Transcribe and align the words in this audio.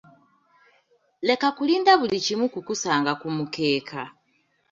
Leka 1.27 1.47
kulinda 1.57 1.91
buli 1.99 2.17
kimu 2.25 2.45
kukusanga 2.53 3.11
ku 3.21 3.27
mukeeka. 3.35 4.01